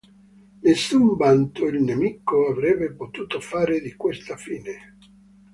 [0.63, 4.95] Nessun vanto il nemico avrebbe potuto fare di questa fine.